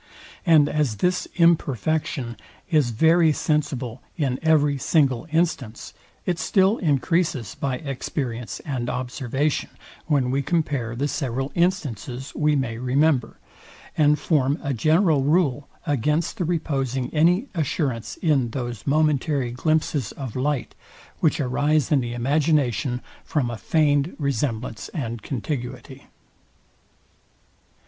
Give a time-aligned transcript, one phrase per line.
[0.47, 2.35] And as this imperfection
[2.71, 5.93] is very sensible in every single instance,
[6.25, 9.69] it still encreases by experience and observation,
[10.07, 13.37] when we compare the several instances we may remember,
[13.95, 20.35] and form a general rule against the reposing any assurance in those momentary glimpses of
[20.35, 20.73] light,
[21.19, 26.07] which arise in the imagination from a feigned resemblance and contiguity.